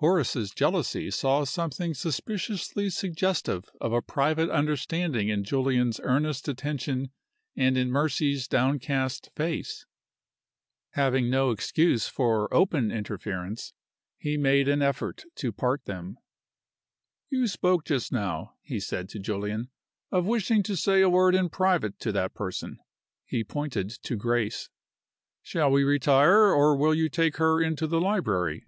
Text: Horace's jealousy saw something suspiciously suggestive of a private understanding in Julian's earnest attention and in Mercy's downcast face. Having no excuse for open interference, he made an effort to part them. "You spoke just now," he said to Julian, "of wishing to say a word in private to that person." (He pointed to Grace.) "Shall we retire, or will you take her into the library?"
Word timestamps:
Horace's 0.00 0.50
jealousy 0.50 1.10
saw 1.10 1.44
something 1.44 1.94
suspiciously 1.94 2.90
suggestive 2.90 3.70
of 3.80 3.94
a 3.94 4.02
private 4.02 4.50
understanding 4.50 5.30
in 5.30 5.44
Julian's 5.44 5.98
earnest 6.02 6.46
attention 6.46 7.10
and 7.56 7.78
in 7.78 7.90
Mercy's 7.90 8.46
downcast 8.46 9.30
face. 9.34 9.86
Having 10.90 11.30
no 11.30 11.50
excuse 11.52 12.06
for 12.06 12.52
open 12.52 12.90
interference, 12.90 13.72
he 14.18 14.36
made 14.36 14.68
an 14.68 14.82
effort 14.82 15.24
to 15.36 15.52
part 15.52 15.86
them. 15.86 16.18
"You 17.30 17.46
spoke 17.46 17.86
just 17.86 18.12
now," 18.12 18.56
he 18.60 18.78
said 18.78 19.08
to 19.08 19.18
Julian, 19.18 19.70
"of 20.10 20.26
wishing 20.26 20.62
to 20.64 20.76
say 20.76 21.00
a 21.00 21.08
word 21.08 21.34
in 21.34 21.48
private 21.48 21.98
to 22.00 22.12
that 22.12 22.34
person." 22.34 22.78
(He 23.24 23.42
pointed 23.42 23.88
to 23.88 24.16
Grace.) 24.16 24.68
"Shall 25.40 25.70
we 25.70 25.82
retire, 25.82 26.52
or 26.52 26.76
will 26.76 26.92
you 26.94 27.08
take 27.08 27.38
her 27.38 27.58
into 27.62 27.86
the 27.86 28.02
library?" 28.02 28.66